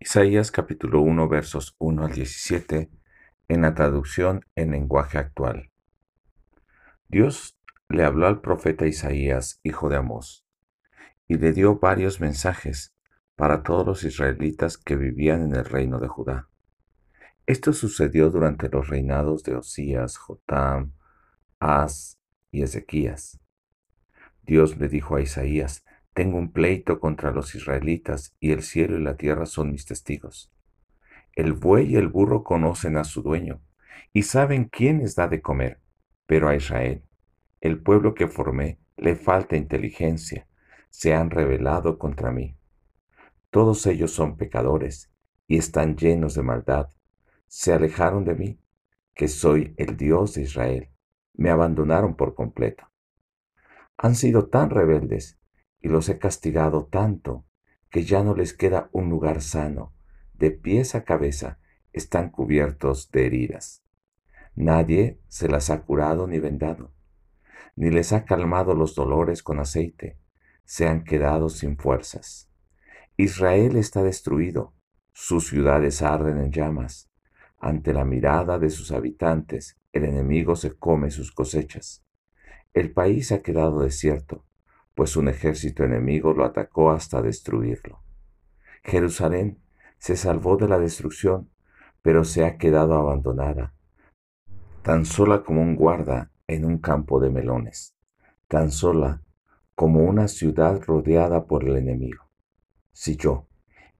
[0.00, 2.88] Isaías capítulo 1 versos 1 al 17
[3.48, 5.72] en la traducción en lenguaje actual.
[7.08, 7.58] Dios
[7.88, 10.46] le habló al profeta Isaías, hijo de Amós,
[11.26, 12.94] y le dio varios mensajes
[13.34, 16.48] para todos los israelitas que vivían en el reino de Judá.
[17.46, 20.92] Esto sucedió durante los reinados de Osías, Jotam,
[21.58, 22.20] As
[22.52, 23.40] y Ezequías.
[24.42, 25.84] Dios le dijo a Isaías,
[26.18, 30.52] tengo un pleito contra los israelitas, y el cielo y la tierra son mis testigos.
[31.32, 33.62] El buey y el burro conocen a su dueño,
[34.12, 35.80] y saben quién les da de comer,
[36.26, 37.04] pero a Israel,
[37.60, 40.48] el pueblo que formé, le falta inteligencia,
[40.90, 42.56] se han rebelado contra mí.
[43.50, 45.12] Todos ellos son pecadores,
[45.46, 46.88] y están llenos de maldad.
[47.46, 48.60] Se alejaron de mí,
[49.14, 50.90] que soy el Dios de Israel.
[51.34, 52.90] Me abandonaron por completo.
[53.96, 55.38] Han sido tan rebeldes
[55.80, 57.46] y los he castigado tanto
[57.90, 59.94] que ya no les queda un lugar sano.
[60.34, 61.58] De pies a cabeza
[61.92, 63.82] están cubiertos de heridas.
[64.54, 66.92] Nadie se las ha curado ni vendado,
[67.76, 70.18] ni les ha calmado los dolores con aceite.
[70.64, 72.50] Se han quedado sin fuerzas.
[73.16, 74.74] Israel está destruido,
[75.12, 77.10] sus ciudades arden en llamas.
[77.58, 82.04] Ante la mirada de sus habitantes, el enemigo se come sus cosechas.
[82.74, 84.44] El país ha quedado desierto,
[84.98, 88.02] pues un ejército enemigo lo atacó hasta destruirlo.
[88.82, 89.62] Jerusalén
[89.98, 91.50] se salvó de la destrucción,
[92.02, 93.74] pero se ha quedado abandonada,
[94.82, 97.94] tan sola como un guarda en un campo de melones,
[98.48, 99.22] tan sola
[99.76, 102.24] como una ciudad rodeada por el enemigo.
[102.90, 103.46] Si yo,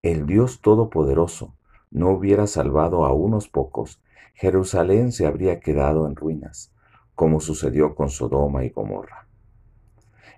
[0.02, 1.56] el Dios Todopoderoso,
[1.92, 4.02] no hubiera salvado a unos pocos,
[4.34, 6.74] Jerusalén se habría quedado en ruinas,
[7.14, 9.27] como sucedió con Sodoma y Gomorra.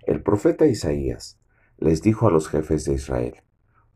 [0.03, 1.39] El profeta Isaías
[1.77, 3.35] les dijo a los jefes de Israel,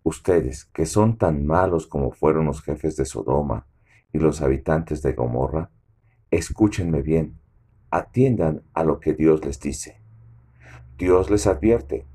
[0.03, 3.66] Ustedes, que son tan malos como fueron los jefes de Sodoma
[4.14, 5.72] y los habitantes de Gomorra,
[6.30, 7.39] escúchenme bien,
[7.89, 10.00] atiendan a lo que Dios les dice.
[10.96, 12.06] Dios les advierte,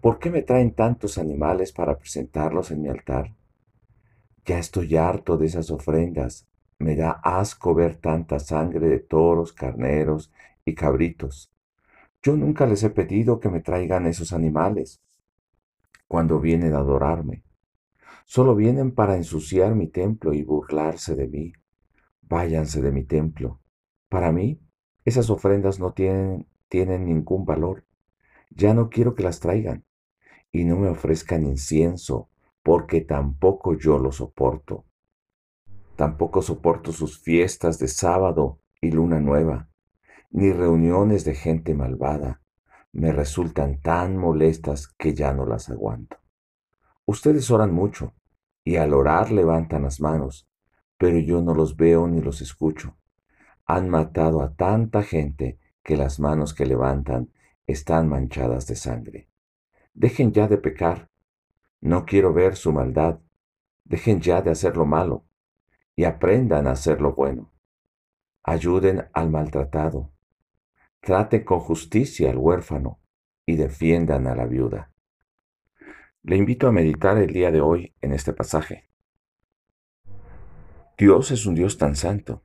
[0.00, 3.34] ¿por qué me traen tantos animales para presentarlos en mi altar?
[4.46, 6.48] Ya estoy harto de esas ofrendas,
[6.78, 10.32] me da asco ver tanta sangre de toros, carneros
[10.64, 11.51] y cabritos.
[12.22, 15.02] Yo nunca les he pedido que me traigan esos animales
[16.06, 17.42] cuando vienen a adorarme.
[18.26, 21.52] Solo vienen para ensuciar mi templo y burlarse de mí.
[22.20, 23.60] Váyanse de mi templo.
[24.08, 24.60] Para mí,
[25.04, 27.84] esas ofrendas no tienen, tienen ningún valor.
[28.50, 29.84] Ya no quiero que las traigan.
[30.52, 32.28] Y no me ofrezcan incienso,
[32.62, 34.84] porque tampoco yo lo soporto.
[35.96, 39.71] Tampoco soporto sus fiestas de sábado y luna nueva
[40.32, 42.40] ni reuniones de gente malvada
[42.92, 46.16] me resultan tan molestas que ya no las aguanto.
[47.04, 48.14] Ustedes oran mucho
[48.64, 50.48] y al orar levantan las manos,
[50.96, 52.96] pero yo no los veo ni los escucho.
[53.66, 57.30] Han matado a tanta gente que las manos que levantan
[57.66, 59.28] están manchadas de sangre.
[59.92, 61.10] Dejen ya de pecar.
[61.80, 63.20] No quiero ver su maldad.
[63.84, 65.26] Dejen ya de hacer lo malo
[65.94, 67.52] y aprendan a hacer lo bueno.
[68.44, 70.12] Ayuden al maltratado
[71.04, 73.00] Traten con justicia al huérfano
[73.44, 74.92] y defiendan a la viuda.
[76.22, 78.88] Le invito a meditar el día de hoy en este pasaje.
[80.96, 82.44] Dios es un Dios tan santo,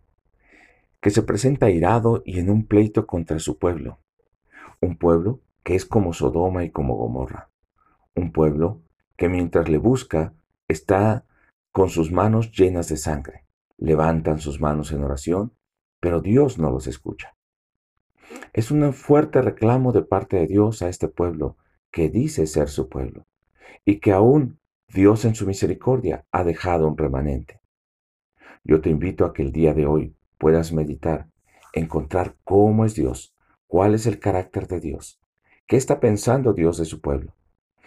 [0.99, 3.99] que se presenta irado y en un pleito contra su pueblo,
[4.81, 7.51] un pueblo que es como Sodoma y como Gomorra,
[8.15, 8.81] un pueblo
[9.17, 10.33] que mientras le busca
[10.67, 11.27] está
[11.71, 13.45] con sus manos llenas de sangre,
[13.77, 15.53] levantan sus manos en oración,
[15.99, 17.36] pero Dios no los escucha.
[18.57, 21.57] Es un fuerte reclamo de parte de Dios a este pueblo
[21.91, 23.27] que dice ser su pueblo
[23.85, 27.61] y que aún Dios en su misericordia ha dejado un remanente.
[28.63, 31.27] Yo te invito a que el día de hoy puedas meditar,
[31.71, 33.35] encontrar cómo es Dios,
[33.67, 35.21] cuál es el carácter de Dios,
[35.67, 37.35] qué está pensando Dios de su pueblo,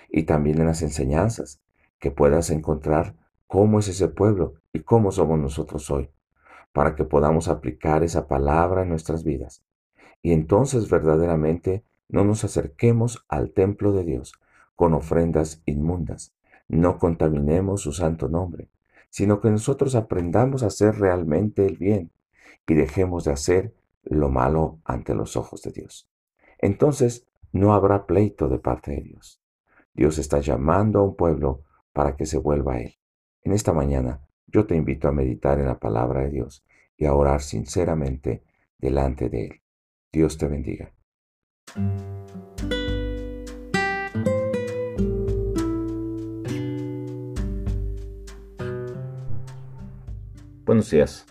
[0.09, 1.61] y también en las enseñanzas,
[1.99, 3.17] que puedas encontrar
[3.49, 6.11] cómo es ese pueblo y cómo somos nosotros hoy,
[6.73, 9.65] para que podamos aplicar esa palabra en nuestras vidas
[10.23, 14.35] y entonces verdaderamente no nos acerquemos al templo de Dios
[14.77, 16.35] con ofrendas inmundas,
[16.69, 18.69] no contaminemos su santo nombre,
[19.11, 22.11] sino que nosotros aprendamos a hacer realmente el bien
[22.67, 23.75] y dejemos de hacer
[24.05, 26.09] lo malo ante los ojos de Dios.
[26.59, 29.41] Entonces no habrá pleito de parte de Dios.
[29.93, 32.95] Dios está llamando a un pueblo para que se vuelva a Él.
[33.43, 36.65] En esta mañana yo te invito a meditar en la palabra de Dios
[36.97, 38.45] y a orar sinceramente
[38.79, 39.61] delante de Él.
[40.13, 40.93] Dios te bendiga.
[50.65, 51.27] Buenos días.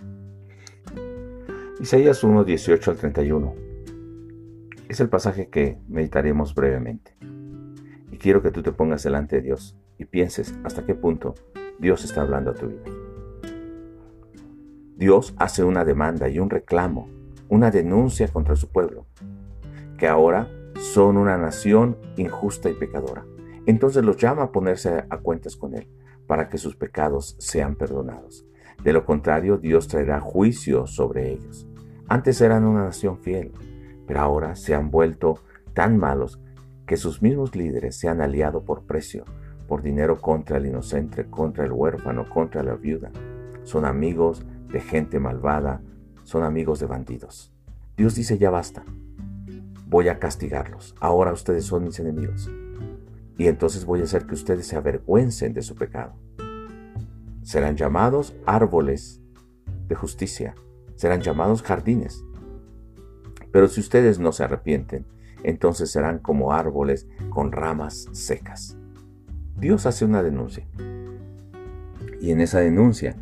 [1.82, 3.56] Isaías 1, 18 al 31.
[4.88, 7.18] Es el pasaje que meditaremos brevemente.
[8.12, 11.36] Y quiero que tú te pongas delante de Dios y pienses hasta qué punto
[11.80, 12.84] Dios está hablando a tu vida.
[14.96, 17.10] Dios hace una demanda y un reclamo,
[17.50, 19.06] una denuncia contra su pueblo,
[19.98, 20.48] que ahora
[20.80, 23.26] son una nación injusta y pecadora.
[23.66, 25.88] Entonces los llama a ponerse a cuentas con Él,
[26.26, 28.46] para que sus pecados sean perdonados.
[28.84, 31.68] De lo contrario, Dios traerá juicio sobre ellos.
[32.08, 33.52] Antes eran una nación fiel,
[34.08, 35.40] pero ahora se han vuelto
[35.74, 36.42] tan malos
[36.88, 39.26] que sus mismos líderes se han aliado por precio,
[39.68, 43.12] por dinero contra el inocente, contra el huérfano, contra la viuda.
[43.64, 45.82] Son amigos de gente malvada,
[46.30, 47.52] son amigos de bandidos.
[47.98, 48.84] Dios dice ya basta,
[49.88, 52.50] voy a castigarlos, ahora ustedes son mis enemigos.
[53.38, 56.14] Y entonces voy a hacer que ustedes se avergüencen de su pecado
[57.50, 59.24] serán llamados árboles
[59.88, 60.54] de justicia,
[60.96, 62.24] serán llamados jardines.
[63.52, 65.08] Pero si ustedes no se arrepienten,
[65.42, 68.78] entonces serán como árboles con ramas secas.
[69.58, 70.68] Dios hace una denuncia.
[72.22, 73.16] Y en esa denuncia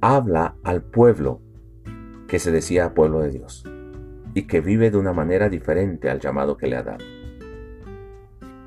[0.00, 1.42] habla al pueblo
[2.28, 3.64] que se decía pueblo de Dios
[4.34, 7.04] y que vive de una manera diferente al llamado que le ha dado.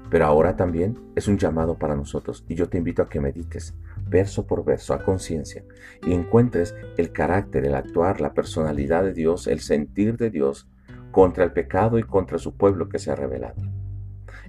[0.10, 3.76] Pero ahora también es un llamado para nosotros y yo te invito a que medites
[4.08, 5.64] verso por verso a conciencia
[6.06, 10.68] y encuentres el carácter, el actuar, la personalidad de Dios, el sentir de Dios
[11.12, 13.62] contra el pecado y contra su pueblo que se ha revelado.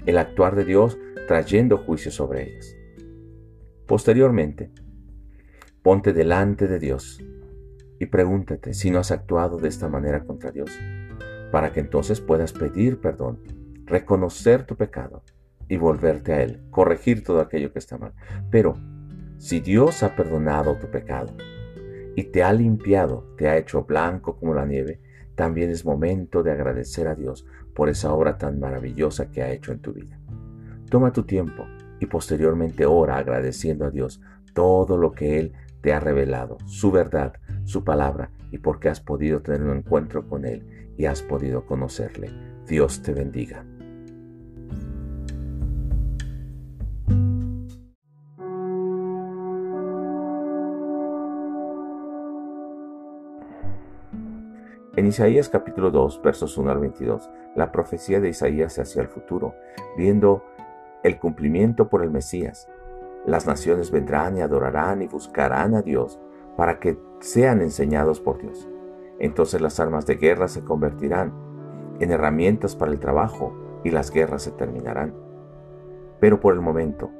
[0.06, 0.98] El actuar de Dios
[1.28, 2.74] trayendo juicio sobre ellos.
[3.86, 4.70] Posteriormente,
[5.82, 7.22] ponte delante de Dios
[8.00, 10.70] y pregúntate si no has actuado de esta manera contra Dios,
[11.52, 13.40] para que entonces puedas pedir perdón,
[13.84, 15.22] reconocer tu pecado
[15.68, 18.14] y volverte a Él, corregir todo aquello que está mal.
[18.50, 18.74] Pero
[19.36, 21.34] si Dios ha perdonado tu pecado
[22.16, 25.00] y te ha limpiado, te ha hecho blanco como la nieve,
[25.34, 29.72] también es momento de agradecer a Dios por esa obra tan maravillosa que ha hecho
[29.72, 30.18] en tu vida.
[30.88, 31.66] Toma tu tiempo
[32.00, 34.22] y posteriormente ora agradeciendo a Dios
[34.54, 35.52] todo lo que Él
[35.82, 37.34] te ha revelado, su verdad,
[37.70, 42.30] su palabra y porque has podido tener un encuentro con Él y has podido conocerle.
[42.66, 43.64] Dios te bendiga.
[54.96, 59.54] En Isaías capítulo 2, versos 1 al 22, la profecía de Isaías hacia el futuro,
[59.96, 60.44] viendo
[61.04, 62.68] el cumplimiento por el Mesías.
[63.24, 66.18] Las naciones vendrán y adorarán y buscarán a Dios
[66.56, 68.68] para que sean enseñados por Dios.
[69.18, 71.32] Entonces las armas de guerra se convertirán
[72.00, 75.14] en herramientas para el trabajo y las guerras se terminarán.
[76.18, 77.10] Pero por el momento,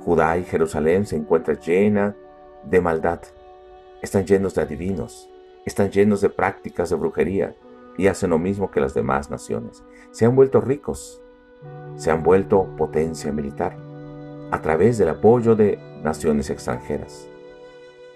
[0.00, 2.14] Judá y Jerusalén se encuentran llenas
[2.64, 3.20] de maldad.
[4.02, 5.28] Están llenos de adivinos,
[5.64, 7.56] están llenos de prácticas de brujería
[7.98, 9.82] y hacen lo mismo que las demás naciones.
[10.12, 11.20] Se han vuelto ricos,
[11.96, 13.76] se han vuelto potencia militar
[14.52, 17.28] a través del apoyo de naciones extranjeras.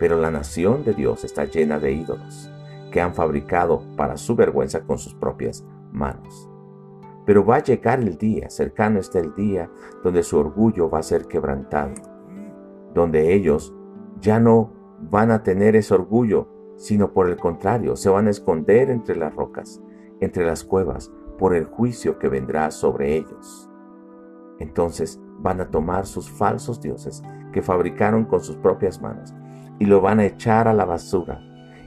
[0.00, 2.50] Pero la nación de Dios está llena de ídolos
[2.90, 6.48] que han fabricado para su vergüenza con sus propias manos.
[7.26, 9.70] Pero va a llegar el día, cercano está el día,
[10.02, 11.92] donde su orgullo va a ser quebrantado,
[12.94, 13.74] donde ellos
[14.22, 14.72] ya no
[15.10, 19.36] van a tener ese orgullo sino por el contrario, se van a esconder entre las
[19.36, 19.82] rocas,
[20.20, 23.68] entre las cuevas, por el juicio que vendrá sobre ellos.
[24.58, 27.22] Entonces van a tomar sus falsos dioses
[27.52, 29.34] que fabricaron con sus propias manos
[29.80, 31.40] y lo van a echar a la basura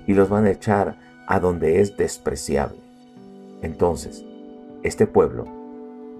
[0.05, 0.97] y los van a echar
[1.27, 2.79] a donde es despreciable.
[3.61, 4.25] Entonces,
[4.83, 5.45] este pueblo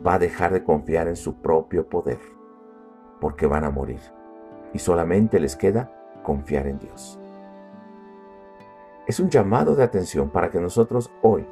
[0.06, 2.20] va a dejar de confiar en su propio poder
[3.20, 4.00] porque van a morir
[4.74, 5.92] y solamente les queda
[6.24, 7.20] confiar en Dios
[9.06, 11.46] es un llamado de atención para que nosotros hoy,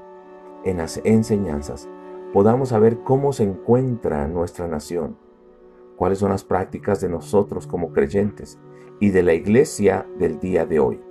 [0.64, 1.90] en las enseñanzas,
[2.34, 5.18] podamos saber cómo se encuentra nuestra nación,
[5.96, 8.60] cuáles son las prácticas de nosotros como creyentes
[9.00, 11.02] y de la iglesia del día de hoy,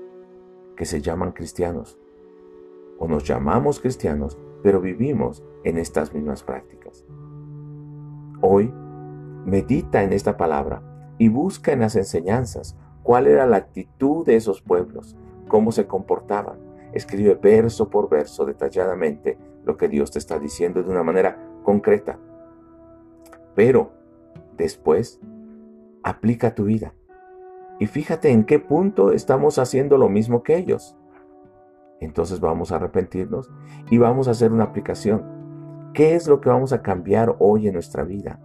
[0.76, 1.98] que se llaman cristianos,
[2.98, 7.04] o nos llamamos cristianos, pero vivimos en estas mismas prácticas.
[8.40, 8.72] Hoy,
[9.44, 10.82] medita en esta palabra
[11.18, 15.16] y busca en las enseñanzas cuál era la actitud de esos pueblos,
[15.48, 16.58] cómo se comportaban.
[16.92, 22.18] Escribe verso por verso detalladamente lo que Dios te está diciendo de una manera concreta.
[23.54, 23.92] Pero
[24.60, 25.20] después,
[26.02, 26.94] aplica tu vida.
[27.80, 30.96] Y fíjate en qué punto estamos haciendo lo mismo que ellos.
[31.98, 33.50] Entonces vamos a arrepentirnos
[33.90, 35.90] y vamos a hacer una aplicación.
[35.94, 38.38] ¿Qué es lo que vamos a cambiar hoy en nuestra vida?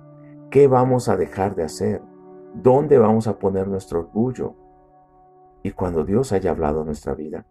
[0.50, 2.01] ¿Qué vamos a dejar de hacer?
[2.53, 4.55] ¿Dónde vamos a poner nuestro orgullo?
[5.63, 7.45] Y cuando Dios haya hablado nuestra vida,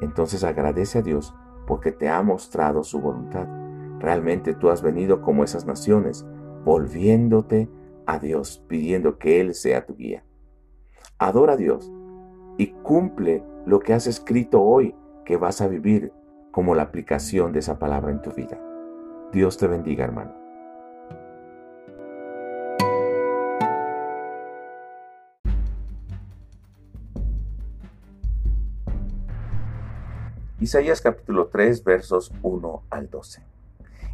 [0.00, 1.34] entonces agradece a Dios
[1.66, 3.46] porque te ha mostrado su voluntad.
[3.98, 6.26] Realmente tú has venido como esas naciones,
[6.64, 7.70] volviéndote
[8.12, 10.22] a Dios, pidiendo que Él sea tu guía.
[11.18, 11.90] Adora a Dios
[12.58, 16.12] y cumple lo que has escrito hoy que vas a vivir
[16.50, 18.60] como la aplicación de esa palabra en tu vida.
[19.32, 20.34] Dios te bendiga, hermano.
[30.60, 33.42] Isaías capítulo 3 versos 1 al 12.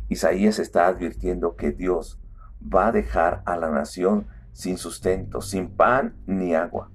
[0.09, 2.19] Isaías está advirtiendo que Dios
[2.63, 6.91] va a dejar a la nación sin sustento, sin pan ni agua.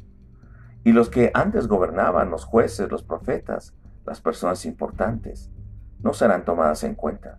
[0.83, 3.73] Y los que antes gobernaban, los jueces, los profetas,
[4.05, 5.49] las personas importantes,
[5.99, 7.37] no serán tomadas en cuenta,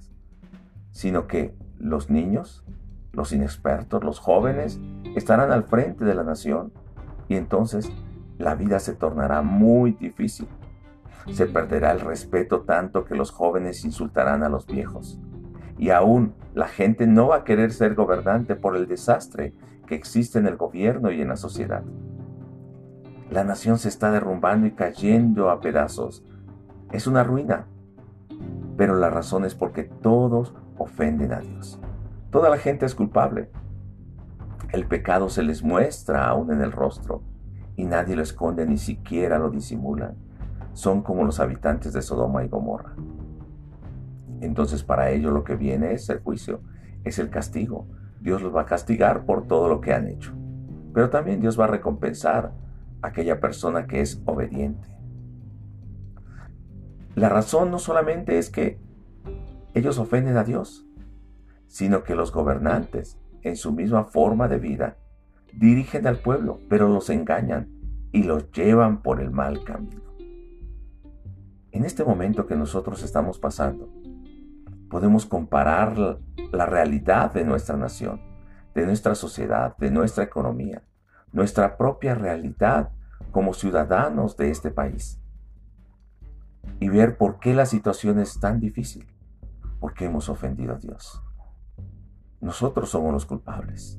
[0.90, 2.64] sino que los niños,
[3.12, 4.80] los inexpertos, los jóvenes,
[5.14, 6.72] estarán al frente de la nación
[7.28, 7.92] y entonces
[8.38, 10.48] la vida se tornará muy difícil.
[11.32, 15.18] Se perderá el respeto tanto que los jóvenes insultarán a los viejos.
[15.78, 19.54] Y aún la gente no va a querer ser gobernante por el desastre
[19.86, 21.82] que existe en el gobierno y en la sociedad.
[23.30, 26.24] La nación se está derrumbando y cayendo a pedazos.
[26.92, 27.66] Es una ruina.
[28.76, 31.80] Pero la razón es porque todos ofenden a Dios.
[32.30, 33.50] Toda la gente es culpable.
[34.72, 37.22] El pecado se les muestra aún en el rostro
[37.76, 40.14] y nadie lo esconde ni siquiera lo disimula.
[40.72, 42.94] Son como los habitantes de Sodoma y Gomorra.
[44.44, 46.60] Entonces para ellos lo que viene es el juicio,
[47.02, 47.86] es el castigo.
[48.20, 50.32] Dios los va a castigar por todo lo que han hecho.
[50.92, 52.52] Pero también Dios va a recompensar
[53.02, 54.88] a aquella persona que es obediente.
[57.14, 58.78] La razón no solamente es que
[59.72, 60.86] ellos ofenden a Dios,
[61.66, 64.96] sino que los gobernantes, en su misma forma de vida,
[65.52, 67.68] dirigen al pueblo, pero los engañan
[68.12, 70.02] y los llevan por el mal camino.
[71.72, 73.88] En este momento que nosotros estamos pasando,
[74.94, 76.20] podemos comparar
[76.52, 78.20] la realidad de nuestra nación,
[78.76, 80.84] de nuestra sociedad, de nuestra economía,
[81.32, 82.90] nuestra propia realidad
[83.32, 85.20] como ciudadanos de este país
[86.78, 89.12] y ver por qué la situación es tan difícil,
[89.80, 91.20] porque hemos ofendido a Dios.
[92.40, 93.98] Nosotros somos los culpables.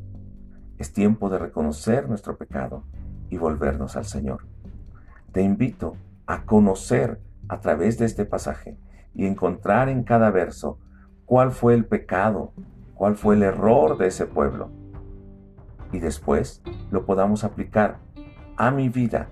[0.78, 2.86] Es tiempo de reconocer nuestro pecado
[3.30, 4.48] y volvernos al Señor.
[5.34, 8.80] Te invito a conocer a través de este pasaje
[9.14, 10.80] y encontrar en cada verso
[11.26, 12.52] cuál fue el pecado,
[12.94, 14.70] cuál fue el error de ese pueblo.
[15.92, 17.98] Y después lo podamos aplicar
[18.58, 19.28] a mi vida,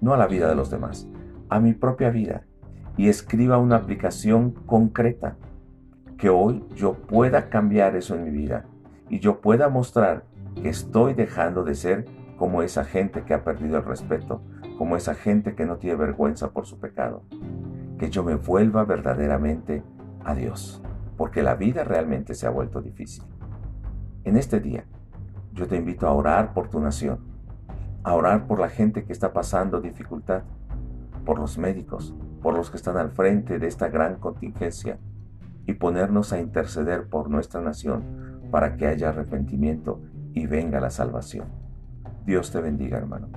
[0.00, 1.08] no a la vida de los demás,
[1.48, 2.44] a mi propia vida.
[2.96, 5.36] Y escriba una aplicación concreta
[6.16, 8.66] que hoy yo pueda cambiar eso en mi vida
[9.08, 10.24] y yo pueda mostrar
[10.54, 12.04] que estoy dejando de ser
[12.38, 14.42] como esa gente que ha perdido el respeto,
[14.78, 17.24] como esa gente que no tiene vergüenza por su pecado.
[17.98, 19.82] Que yo me vuelva verdaderamente
[20.24, 20.82] a Dios
[21.16, 23.24] porque la vida realmente se ha vuelto difícil.
[24.24, 24.84] En este día,
[25.52, 27.18] yo te invito a orar por tu nación,
[28.02, 30.42] a orar por la gente que está pasando dificultad,
[31.24, 34.98] por los médicos, por los que están al frente de esta gran contingencia,
[35.66, 38.04] y ponernos a interceder por nuestra nación
[38.50, 40.02] para que haya arrepentimiento
[40.32, 41.46] y venga la salvación.
[42.26, 43.28] Dios te bendiga, hermano.